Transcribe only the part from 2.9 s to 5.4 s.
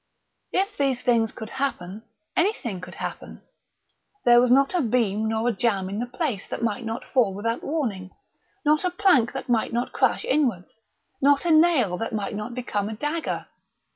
happen. There was not a beam